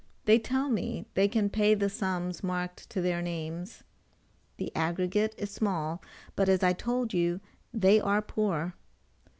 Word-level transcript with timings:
They 0.25 0.39
tell 0.39 0.67
me 0.67 1.05
they 1.13 1.27
can 1.27 1.51
pay 1.51 1.75
the 1.75 1.87
sums 1.87 2.43
marked 2.43 2.89
to 2.89 3.01
their 3.01 3.21
names. 3.21 3.83
The 4.57 4.75
aggregate 4.75 5.35
is 5.37 5.51
small, 5.51 6.01
but 6.35 6.49
as 6.49 6.63
I 6.63 6.73
told 6.73 7.13
you, 7.13 7.39
they 7.71 7.99
are 8.01 8.23
poor. 8.23 8.73